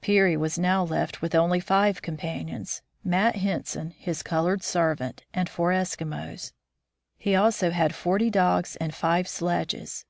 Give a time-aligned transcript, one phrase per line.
[0.00, 2.82] Peary was now left with only five companions,—
[3.14, 6.50] Matt Henson, his colored servant, and four Eskimos;
[7.16, 10.04] he also had forty dogs and five sledges.